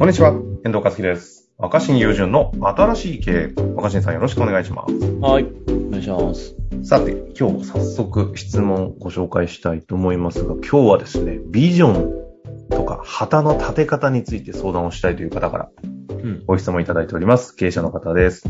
[0.00, 0.30] こんにちは、
[0.64, 1.50] 遠藤和樹です。
[1.58, 3.62] 若新友人の新しい経営。
[3.74, 4.94] 若新さんよろしくお願いします。
[5.20, 5.44] はい。
[5.44, 6.56] お願いします。
[6.82, 15.68] さて、今日早速質問をご紹介したいと思いますが、今日はですね、ビジョンとか旗の立て方について相談をしたいという方から
[16.08, 16.44] うん。
[16.46, 17.54] ご質問いただいております。
[17.54, 18.44] 経営者の方です。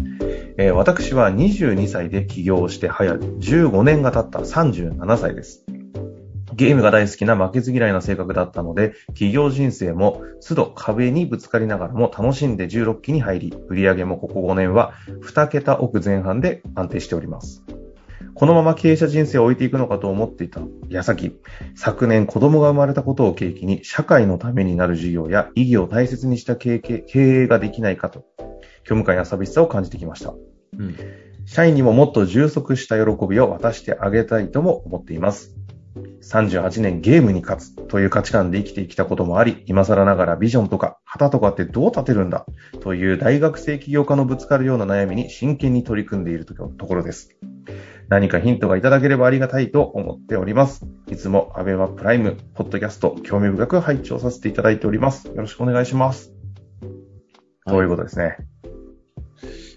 [0.57, 5.65] えー私は22歳で起業をして早15年が経った37歳です。
[6.55, 17.65] ゲームが大好きな負けず嫌いな性格だったので、企業人生も都度壁にぶつかりながらも楽しんで16期に入り、売上もここ5年は2桁億前半で安定しております。
[18.35, 21.39] このまま経営者人生を置いていくのかと思っていた矢先、
[21.75, 28.25] 昨年子供が生まれたことを契機に社会のためになる事業や意義を大切にした経営経営ができないかと、
[28.85, 30.33] 虚無感や寂しさを感じてきました。
[30.79, 30.97] うん。
[31.45, 35.57] 社員にももっと充足した喜びを渡してあげたいとも思っています。
[36.23, 42.47] 38年ゲームに勝つという価値観で生きてきたこともあり、今更ながらビジョンとか旗とかってどう立てるんだ？
[42.81, 47.31] という大学生起業家のぶつかるような悩みに真剣に取り組んでいるところです。
[48.09, 50.85] 何かヒントがいただければありがたいと思っております。
[51.09, 55.29] いつもアベマプライム、ポッドキャスト、興味深く拝聴させていただいております。
[55.29, 56.33] よろしくお願いします。
[57.65, 58.37] はいということですね。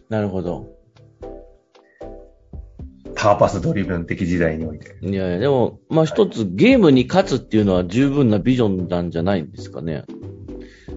[0.10, 0.73] なるほど。
[3.24, 4.98] パーパスドリブン的時代において。
[5.02, 10.04] いやいや、でも、まあ一つ、ゲームに勝つっていうのは十分なビジョンなんじゃないんですかね。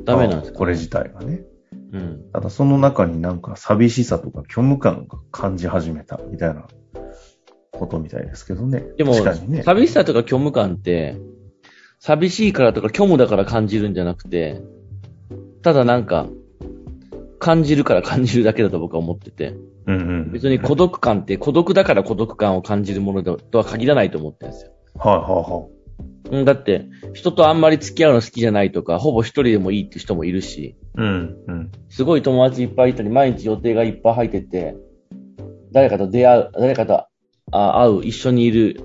[0.04, 1.42] ダメなんですか、あこれ自体がね。
[1.92, 2.24] うん。
[2.32, 6.66] ただその中になんか寂しさとか虚無感が感じ始めたみたいな
[7.70, 8.84] ことみたいですけどね。
[8.96, 9.12] でも、
[9.46, 9.62] ね。
[9.62, 11.16] 寂しさとか虚無感って、
[12.00, 14.62] 寂しいからとか虚無だから感じるんじゃなくて、
[15.62, 16.26] ただなんか、
[17.38, 19.54] 感じるから感じるだけだと僕は思ってて、
[19.86, 20.32] うんうん。
[20.32, 24.72] 別に孤独感って孤独だから孤独感を感じるものだとは限らないと思ってるんですよ。
[24.96, 25.68] はいはいは
[26.30, 30.76] うんだって、人とあんまり付き合うの好きじゃないとか、ほぼ一人でもいいって人もいるし、い。
[30.96, 31.72] うんうん。
[31.88, 34.76] すごい友達いっぱいいたり、毎日予定がいっぱい入ってて、
[35.72, 37.06] 誰かと出会う、誰かと
[37.52, 38.80] あ会う、一緒にいる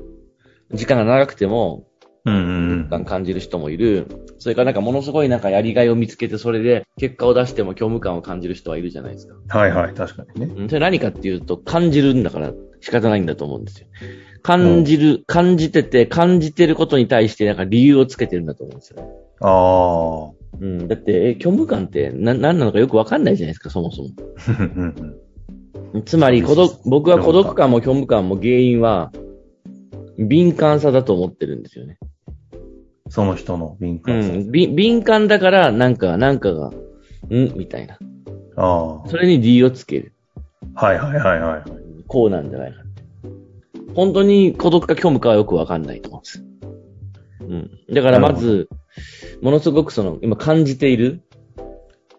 [0.73, 1.87] 時間が長くても、
[2.25, 3.05] うんうんうん。
[3.05, 4.07] 感じる人もいる。
[4.37, 9.59] それからなんかものすごいなんかやりがいを見つけて、それで結果を出しても虚無感を感じる人はいるじゃないですか。
[9.59, 10.53] はいはい、確かにね。
[10.55, 13.87] うんそれ何かっていうと、感じるんだから仕方ないんだと思うんですよ。
[14.43, 19.07] 感じる、感じてて、感じてることに対してなんか理由をつけてるんだと思うんですよね。
[19.41, 20.41] ああ。
[20.59, 20.87] うん。
[20.87, 24.09] だって、え、虚無感ってな、何なのかよくわかんないじゃないですか、そもそも。
[24.59, 24.95] うん
[25.93, 29.11] うんつまり、孤独、僕は孤独感も虚無感も原因は、
[30.17, 31.97] 敏感さだと思ってるんですよね。
[33.11, 34.29] その人の敏う感さ。
[34.31, 34.51] ん。
[34.51, 36.73] び敏感だから、なんか、なんかが、ん？
[37.57, 37.99] みたいな。
[38.55, 39.09] ああ。
[39.09, 40.13] それに理由をつける。
[40.75, 41.63] はいはいはいはいはい。
[42.07, 43.03] こうなんじゃないかって。
[43.93, 46.45] 本当に孤独か虚無かはよくわかんないと思うんです。
[47.41, 47.43] う
[47.91, 47.93] ん。
[47.93, 48.69] だからまず、
[49.41, 51.21] ものすごくその、今感じている、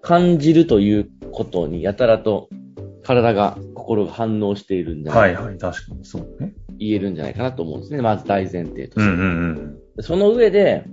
[0.02, 2.50] 感じるということにやたらと
[3.02, 6.52] 体が、心が反応しているんじゃなか、はいいはい、確かにそうね。
[6.78, 8.02] 言えるんじゃないかなと思うんですね。
[8.02, 9.12] まず大前提として。
[9.12, 9.81] うんうんうん。
[10.00, 10.84] その上で、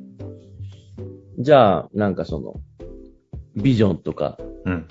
[1.40, 2.56] じゃあ、なんかその、
[3.56, 4.88] ビジョンとか、うん。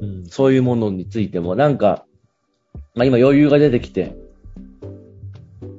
[0.00, 2.06] うんそういうものについても、なんか、
[2.94, 4.16] まあ今余裕が出てきて、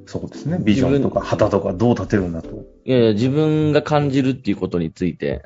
[0.06, 0.58] そうですね。
[0.60, 2.50] ビジョンとか旗とかどう立てるんだと。
[2.84, 5.42] いやいや自分が感じるっていうことについて、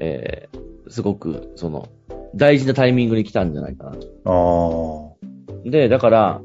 [0.00, 1.88] えー、すごく、その、
[2.34, 5.16] 大事なタイミングに来たんじゃないかなと。
[5.16, 5.26] あ
[5.66, 5.70] あ。
[5.70, 6.42] で、だから、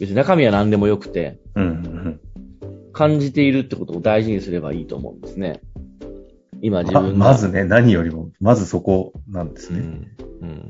[0.00, 2.20] 別に中身は何でもよくて、うんうん
[2.92, 5.60] 感じているってことを大事にすればいいと思うんですね。
[6.60, 6.86] 今うん。
[6.86, 7.16] 自分が。
[7.16, 9.78] ままずね、何よりも、まずそこなんですね。
[9.78, 10.06] うん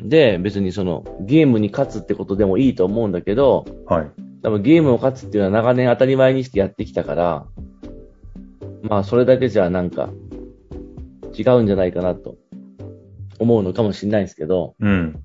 [0.03, 4.11] うんで、別にその、ゲームに勝つってことでもいいと思うんだけど、はい。
[4.43, 7.47] 多分ゲームを勝つっていうのは長年当たり前にしてやってきたから、
[8.83, 10.11] まあそれだけじゃなんか、
[11.37, 12.37] 違うんじゃないかなと
[13.39, 15.19] 思うのかもしれないですけど、うん。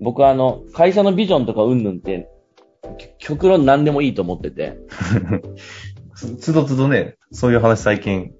[0.00, 2.39] 僕はあの、会社のビジョンとかうんぬんって、き
[3.20, 4.78] 極論何でもいいと思ってて、
[6.16, 8.32] つつどつどね、そういう話最近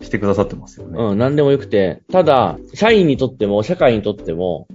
[0.00, 0.96] してくださってますよね。
[0.98, 4.68] うん、何でもよくて、ただ、社員にとっても、社会にとっても、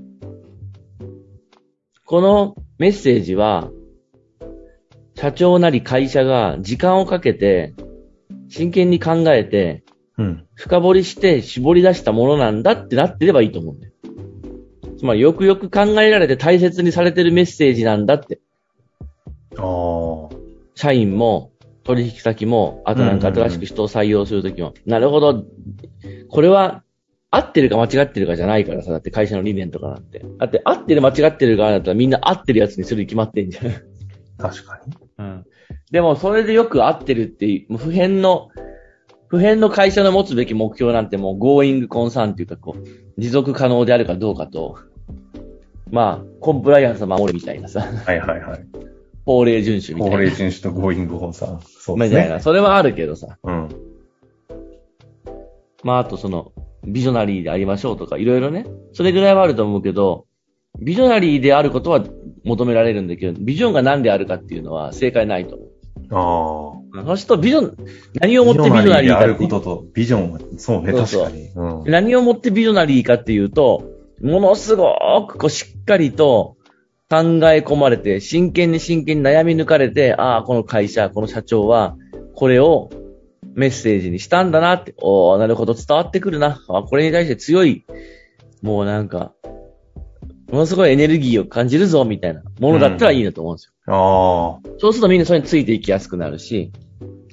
[2.06, 3.71] このメッセージは、
[5.15, 7.74] 社長なり会社が時間をかけて、
[8.50, 9.83] 真剣に考えて、
[10.18, 10.45] うん。
[10.56, 13.94] 深掘りして絞り出したものなんだってなってればいいと思うんだよ。
[14.98, 18.39] つまりよくよく考えられて大切にされてるメッセージなんだって。
[19.58, 20.36] ああ。
[20.76, 21.52] 社員も
[21.84, 25.46] 取引先も、あとなんか新しく人を採用するときも、なるほど。
[26.30, 26.84] これは
[27.30, 30.24] 合ってるか間違ってるかじゃないからさ、だって会社の理念とかなんて。
[30.38, 33.66] だって合ってる間違ってる側だったらみんな合ってるやつにするに決まってんじゃん。
[34.38, 34.94] 確かに。
[35.18, 35.46] うん。
[35.92, 38.50] でもそれでよく合ってるっていう、もう普遍の、
[39.28, 42.84] 普普遍の会社の持つべき目標なんてもう、going concern っていうか、こう、
[43.20, 44.78] 持続可能であるかどうかと、
[45.90, 48.66] まあ、コンプライアンスを守るみたいなさ、はいはいはい。
[49.25, 50.18] 法令遵守みたいな。
[50.18, 51.60] 法令遵守とゴーイング本さん。
[51.62, 52.22] そうですね。
[52.22, 52.40] みたいな。
[52.40, 53.38] それはあるけどさ。
[53.44, 53.70] うん。
[55.84, 56.52] まあ、あとその、
[56.86, 58.66] ビジョナリーでありましょうとか、いろいろね。
[58.92, 60.25] それぐらいはあると思うけど、
[60.80, 62.04] ビジョナリーであることは
[62.44, 65.69] 求められるんだけど、ビジョンが何であるかっていうのは正解ないと思う。
[66.12, 67.06] ああ。
[67.06, 67.78] そうすると、ビジョン、
[68.16, 71.50] 何をもってビジョナリーであるかっていうことと、ビジョンは、そうね、そうそう確かに。
[71.56, 71.92] うん。
[71.92, 73.84] 何をもってビジョナリーかっていうと、
[74.22, 74.96] ものすご
[75.28, 76.56] くこうしっかりと
[77.13, 77.19] 考
[77.51, 81.95] え込まれて、真剣に真剣に悩み抜かれて、ああ、この会社、この社長は、
[82.33, 82.89] これを
[83.54, 86.60] メッセージにしたんだなって、おーなるほど、伝わってくるな。
[86.68, 87.86] あこれに対して強い、
[88.63, 89.33] もうなんか、
[90.51, 93.94] ものすごいエネルギーを感じるぞ、みたいなものだったらいいなと思うんですよ。
[93.94, 94.69] ああ。
[94.80, 96.71] そうするとみんなそれについていきやすくなるし、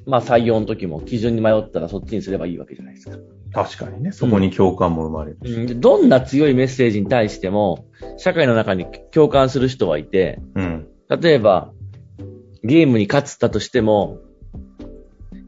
[0.04, 3.16] まあ採用の時も基準に迷ったらそっちにすればいいわけじゃないですか。
[3.52, 4.12] 確かにね。
[4.12, 5.38] そこに共感も生まれる。
[5.42, 7.86] うんでどんな強いメッセージに対しても、
[8.16, 10.86] 社会の中に共感する人はいて、うん。
[11.08, 11.72] 例えば、
[12.62, 14.18] ゲームに勝つったとしても、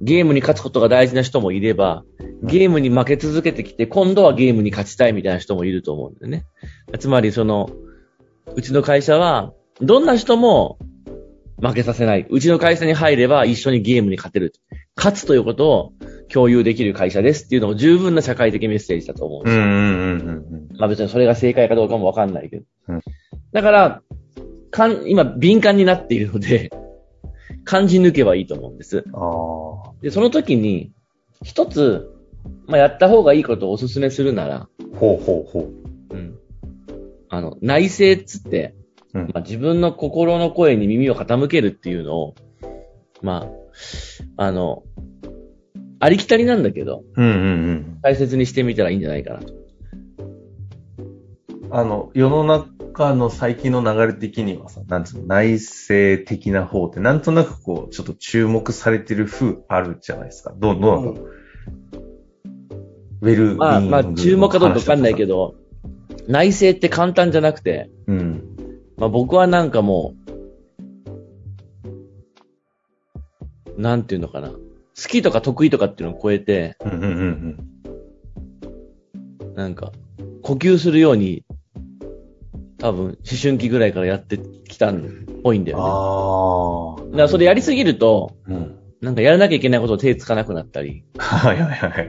[0.01, 2.05] ゲームに勝つことが大事な人もいれば、
[2.43, 6.45] ゲームに負け続けてきて、今度はゲームに勝ちたいみたいな人もいると思うんだよね。
[6.99, 7.71] つまり、その、
[8.57, 10.79] うちの会社は、どんな人も
[11.63, 12.27] 負けさせない。
[12.29, 14.53] うちの会社に入れば一緒にゲームに勝てる。
[14.97, 15.93] 勝つということを
[16.33, 22.65] 共有できる会社ですっていうのも十分な社会的メッセージだと思うんですようんうんうんうんまあ別にそれが正解かどうかもわかんないけど。
[22.89, 23.01] うん
[23.53, 24.03] だから、
[24.71, 26.71] かん、今敏感になっているので、
[27.65, 29.05] 感じ抜けばいいと思うんです。
[30.01, 30.91] で、その時に、
[31.43, 32.11] 一つ、
[32.67, 34.69] まあやった方がいいことをお勧めするなら、あ。
[34.97, 35.61] ほうほうほ
[36.11, 36.15] う。
[36.15, 36.39] うん。
[37.29, 38.75] あの、内省っつって、
[39.15, 42.35] うんまあ自分の心の声に耳を傾けるっていうのを、
[43.21, 43.47] ま
[44.39, 44.83] あ、あの、
[46.03, 47.37] ありきたりなんだけど、うんうんう
[47.75, 47.99] ん。
[48.03, 49.55] 大切にしてみたらいいんじゃないかなと。
[51.71, 60.53] あの、世の中の最近の流れ的にはさ、なんつうの、内政的な方って、なんとなくこう、ちょっと注目されてる風あるじゃないですか。
[60.57, 61.31] どう、どうなんだろう。
[63.21, 65.55] ウェルビーイングまあ、まあ、注目かどうかわかんないけど、
[66.27, 68.43] 内政って簡単じゃなくて、うん。
[68.97, 70.17] まあ僕はなんかも
[73.77, 74.51] う、なんていうのかな。
[75.01, 77.69] 好きとか得意とかっていうのを超えて、うんうんうん
[79.55, 79.93] なんか、
[80.43, 81.45] 呼吸するように、
[82.79, 85.01] 多分、思春期ぐらいからやってきたんっ
[85.43, 85.79] ぽいんだうん。
[85.79, 85.91] よね。
[85.93, 87.11] ああ。
[87.11, 88.79] だからそれやりすぎると、うん。
[89.03, 92.09] なんかやらなきゃいけないことを手つかなくなったり、はいはいはいはい。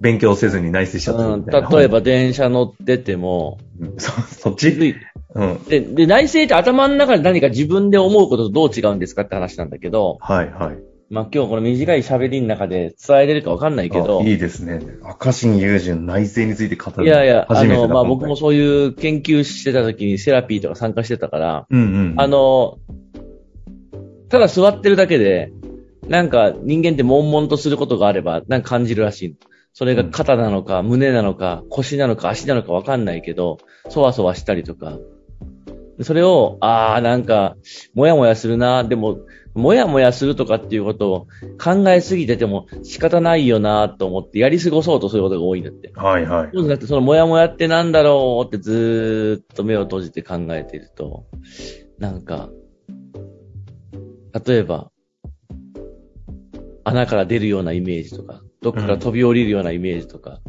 [0.00, 1.44] 勉強せずに内省しちゃったうん。
[1.44, 4.94] 例えば電車乗ってても、うん、そ、そっち？
[5.34, 5.64] うん。
[5.64, 10.78] で、で、内政って頭の中で何か自分で思うこととどう違うんですかって話なんだけど、はいはい。
[11.10, 14.80] まあ今日この短い喋りの中で伝えれるかわかんないけど、あいいですね。
[15.02, 17.06] 赤新友人内政について語る。
[17.06, 18.36] いやいや、あの、まあ僕も。
[18.36, 21.84] そういう研究してた時にセラピーとか参加してたから、うんう
[22.14, 22.20] ん。
[22.20, 22.78] あ、の、
[24.28, 25.50] ただ座ってるだけで、
[26.08, 29.36] なんか人間って悶々とすることがあれば、なんか感じるらしい。
[29.72, 33.58] それが肩なのか、胸なのか、腰なのか、足なのかわかんないけど、
[33.88, 34.98] そわそわしたりとか。
[36.02, 37.56] それを、ああ、なんか、
[37.94, 39.18] もやもやするな、でも、
[39.58, 41.26] もやもやするとかっていうことを
[41.62, 45.92] 考えすぎてても仕方ないよなと思ってやり過ごそうとすることが多いんだって。
[45.94, 46.50] はいはい。
[46.54, 51.26] そうじゃなくて、そのもやもやってなんだろうってずーっと目を閉じて考えていると、
[51.98, 52.48] なんか、
[54.46, 54.90] 例えば、
[56.84, 60.40] 穴から出るようなイメージとか、どっかから飛び降りるようなイメージとか、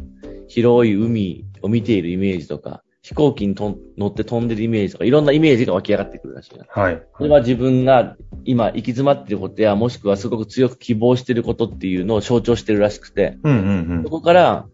[0.46, 6.66] 広い海を見ているイメージとか、飛行機にとん乗って飛んでるイメージとか、いろんなイメージが湧き上がってくるらしいな。
[6.68, 7.02] はい。
[7.16, 14.66] それは自分が今行き詰まっていることや、もしくはすごく強く希望していることっていうのを象徴してるらしくて、うんうんそこから、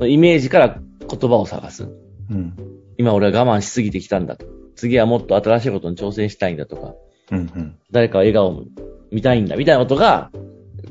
[0.00, 0.78] イメージから
[1.08, 1.84] 言葉を探す。
[1.84, 1.92] うん。
[2.30, 2.56] うん。
[2.96, 4.46] 今俺は我慢しすぎてきたんだと。
[4.76, 6.94] 次はもっと新しいことに挑戦したいんだとか、
[7.32, 7.78] うんうん。
[7.90, 8.64] 誰かを笑顔を
[9.10, 10.30] 見たいんだみたいなことが、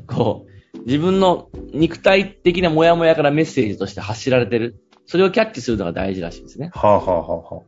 [0.06, 4.76] こう、自分の肉体的なモヤモヤからメッセージとして発しられてる。
[5.06, 6.70] それをキャッチするのが大事らしいんですね。
[6.74, 7.62] はあはあはあは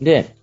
[0.00, 0.34] で、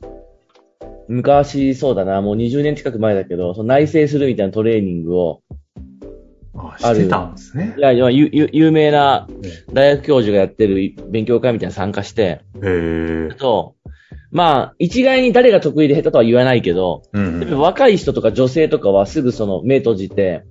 [1.07, 5.41] 昔そうだな、もう20年近く前だけど、その内省するみたいなトレーニングを、
[6.55, 6.75] あ。
[6.75, 7.81] あ、してたんですねい。
[7.81, 13.29] や、いやゆゆ有名なね大学教授がやってる勉強会みたいなの参加して、へえ。
[13.37, 13.75] と、
[14.31, 17.59] まあ、一概に誰が得意で下手とは言わないけど、うんうん。
[17.59, 20.43] 若い人とか女性とかはすぐその目閉じて、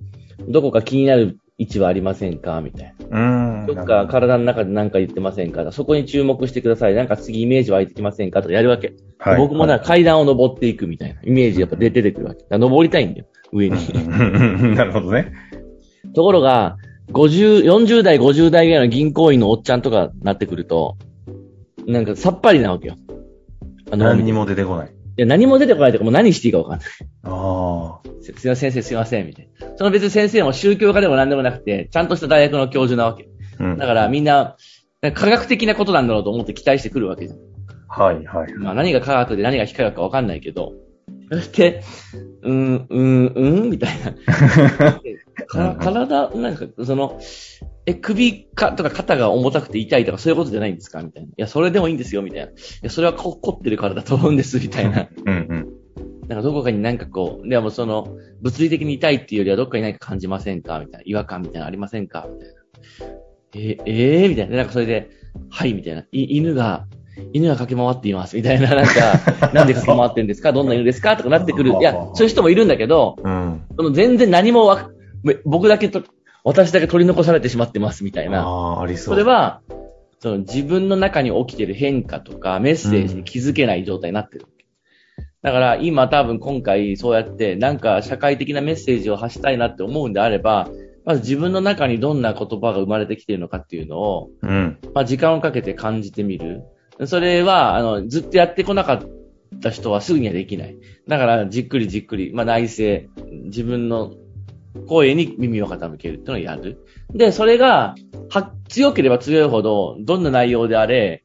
[0.47, 2.61] どこか気になる位置はありませんか？
[2.61, 3.19] みたいな。
[3.61, 3.65] うん。
[3.67, 5.71] どっか体の中で何か言ってませんか？
[5.71, 6.95] そこに注目してください。
[6.95, 8.41] なんか次イメージ湧いてきませんか？
[8.41, 8.93] とかやるわけ。
[9.19, 12.45] はい僕もなんか階段を登っていくみたいなイメージやっぱ出てくるわけ。
[12.57, 13.25] 登りたいんだよ。
[13.53, 13.77] 上に。
[14.75, 15.31] なるほどね。
[16.13, 16.77] ところが、
[17.11, 20.97] 50、40代、50代ぐらいの銀行員のおっちゃんとかなってくると、
[21.87, 22.95] なんかさっぱりなわけよ。
[23.91, 24.91] あの、い何にも出てこない。
[25.17, 26.87] や何も出てこないとかもう何していいかわかんない。
[27.23, 28.09] ああ。
[28.21, 29.67] すすいません、先生すいません、みたいな。
[29.77, 33.27] その別に先生も宗教家でも何でもなくて、ちゃんとした大学の教授なわけ。
[33.59, 33.77] うん。
[33.77, 34.55] だからみんな、
[35.13, 37.39] 科学的なことなんだろうと思って期待してくるわけじゃん。
[37.89, 38.53] はいはい。
[38.53, 40.73] まあ何が科学で何が非科学かわかんないけど、
[41.31, 41.83] そして、
[42.41, 43.89] うーん、うーん、うんみたい
[44.79, 44.93] な。
[45.47, 47.19] か体、なんか、その、
[47.85, 51.29] え、首か、とか肩が重たくて痛いとかそういうことじゃないんですかみたいな。
[51.29, 52.47] いや、それでもいいんですよ、みたいな。
[52.47, 55.07] いや、それはこ凝ってるからだと思うんです、みたいな。
[55.25, 56.27] うんうん。
[56.29, 58.07] なんかどこかになんかこう、でもその、
[58.41, 61.03] 物理的に痛いっていうよりはどっかに何か感じませんかみたいな。
[61.05, 62.55] 違和感みたいなのありませんかみたいな。
[63.55, 64.57] ええーみたいな。
[64.57, 65.09] なんかそれで、
[65.49, 66.05] はい、みたいな。
[66.11, 66.85] い犬が、
[67.33, 68.35] 犬が駆け回っています。
[68.37, 68.73] みたいな。
[68.73, 68.91] なんか、
[69.53, 70.53] なんで駆け回ってんですか？
[70.53, 71.15] どんな犬ですか？
[71.17, 71.71] とかなってくる。
[71.71, 73.61] いや、そういう人もいるんだけど、うん。
[73.77, 74.89] その全然何もわ、
[75.23, 76.01] め僕だけと、
[76.43, 78.41] 私だけ取り残されてしまってます、みたいな。
[78.43, 79.13] ああ、ありそう。
[79.13, 79.61] それ、は、
[80.19, 84.45] その自分の中に起きてる変化とかメッセージに気づけない状態になってる。
[85.41, 90.69] だから今多分今回そうやってなんか社会的なメッセージを発したいなって思うんであれば、
[91.05, 94.79] まず自分の中にどんな言葉が生まれてきているのかっていうのを、うん。
[94.93, 96.63] まあ時間をかけて感じてみる。
[97.05, 100.77] それは、あの、ずっとやってこなかった人はすぐにはできない。
[101.09, 103.01] だからじっくりじっくり、まあ内省、
[103.45, 104.13] 自分の
[104.87, 106.85] 声に耳を傾けるっていうのをやる。
[107.13, 107.95] で、それが、
[108.29, 111.23] は、強ければ強いほど、どんな内容であれ、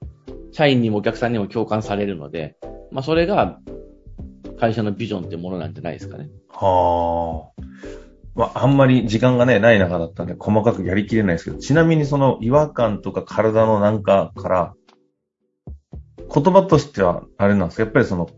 [0.53, 2.57] 社員にもお客さんにも共感されるので、
[2.91, 3.59] まあそれが、
[4.59, 6.29] 会社のビジョンってものなんじゃないですかね。
[6.51, 7.63] はあ。
[8.35, 14.75] まあ、あんまり時間がね、ない中だったんで、細かくやりきれないですけど、ちなみにその違和感とか体のなんかから、
[16.33, 18.29] 言葉としては、あれなんですかやっぱりその、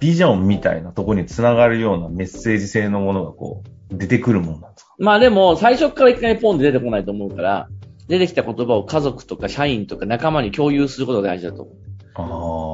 [0.00, 4.94] ビジョンみたいなとこにつながるようなメッセージ性のものがこう、出てくるもんなんですか？
[4.98, 7.68] まあでも、最初からいきなりポンで出てこないと思うから、
[8.08, 11.74] 出てきた言葉を家族とか社員とか仲間に共有することが大事だと思う。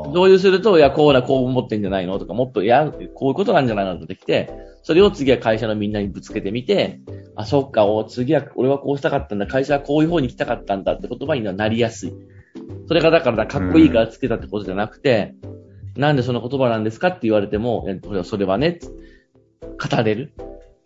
[0.06, 0.12] ああ。
[0.12, 4.50] 共有すると、いや、こうだ、こう思ってんじゃないのとか、もっと、いや、こういうことなんじゃないのとできて、
[4.82, 7.00] それを次は会社のみんなにぶつけてみて、
[7.36, 12.14] あ、そっか、お次は、俺はこうしたかったんだ、会社はこういう方に来たかったんだって言葉になりやすい。
[12.88, 15.34] それがだから、かっこいいからつけたってことじゃなくて、
[15.96, 17.86] なんでその言葉なんですかって言われても、
[18.22, 18.78] それはね、
[19.60, 20.32] 語れる。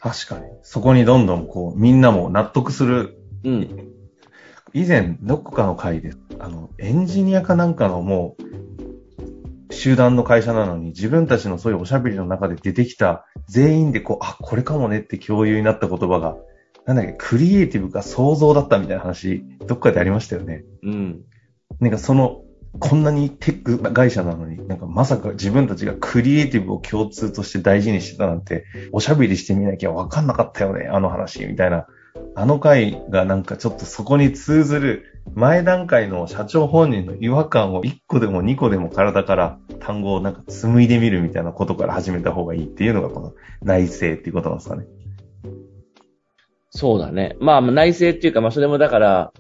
[0.00, 0.44] 確かに。
[0.62, 3.18] そこにどんどんこう、みんなも納得する。
[3.44, 3.88] うん。
[4.72, 8.36] 以前、どこかの会で、あの、エンジニアかなんかのも
[9.70, 16.36] う、集団の会社なのに、自分たちのそういうおしゃべりの中で出てきた、全員でこう、あ、これかもねって共有になった言葉が、
[16.86, 20.64] なんだっけ、クリエイティブか想像だったみたいな話、どっかでありましたよね。
[20.82, 21.20] うん。
[21.80, 22.42] なんかその、
[22.80, 31.86] こんなにテック会社なのに、なんかまさか自分たちがクリエイティブを共通として大事にしてたなんて、おしゃべりしてみなきゃわかんなかったよね、あの話、みたいな。
[32.34, 44.86] あの回がなんかちょっとそこに通ずる、前段階の社長本人の違和感を1個でも2個でも体から単語をなんか紡いでみるみたいなことから始めた方がいいっていうのがこの内政っていうことなんですかね。
[46.70, 47.36] そうだね。
[47.40, 49.32] まあ、内政っていうか、まあ、それもだから、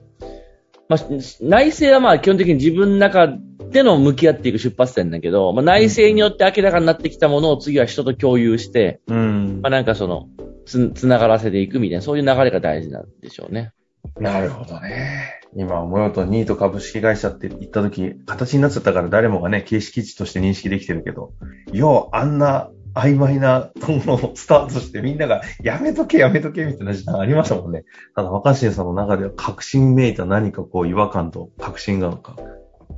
[0.88, 1.00] まあ、
[1.40, 3.28] 内政はまあ、基本的に自分の中
[3.70, 10.28] での向き合っていく出発点だけど、まあ、内政によって明らかになってきたものを次は人と共有して、うんまあ、なんかその、
[10.64, 13.72] つ、つながらせていくみたいな、そういう流れが大事なんでしょうね。
[14.18, 15.40] なるほどね。
[15.56, 21.32] 今思うとニート株式会社って言った時、形になっちゃったから誰もがね、形式値として認識できてるけど、
[21.72, 27.84] ようあんな曖昧なものをスタートしてみんながやめとけやめとけみたいな時間ありましたもんね。
[28.14, 32.36] ただ若新さんの中では確信めいた何かこう違和感と確信がなんか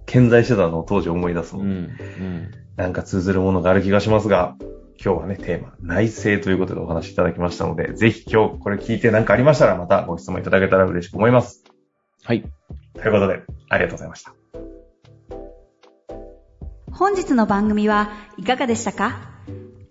[0.06, 1.66] 健在してたのを当時思い出すもん。
[1.66, 1.70] うん。
[1.70, 2.50] うん。
[2.76, 4.56] なんか通ずるものがある気がしますが、
[5.02, 11.64] 今日はね、テーマ、内政ということでお話しいただきましたので、ぜひ今日これ聞いて何かありましたらまたご質問いただけたら嬉しく思います。
[12.22, 12.42] はい。
[12.94, 14.34] ということで、ありがとうございました。
[16.92, 19.39] 本日の番組はいかがでしたか？